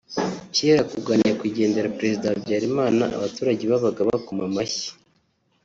Cyera 0.53 0.81
kubwa 0.89 1.13
Nyakwigendera 1.19 1.93
Président 1.97 2.31
Habyarimana 2.33 3.03
abaturage 3.17 3.63
babaga 3.71 4.01
bakoma 4.09 4.41
amashyi 4.49 4.89